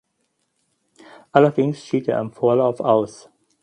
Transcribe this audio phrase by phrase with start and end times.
[1.31, 3.29] Allerdings schied er im Vorlauf aus.